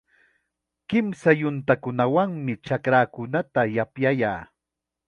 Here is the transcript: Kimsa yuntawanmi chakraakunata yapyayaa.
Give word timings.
Kimsa 0.89 1.29
yuntawanmi 1.39 2.53
chakraakunata 2.65 3.61
yapyayaa. 3.75 4.43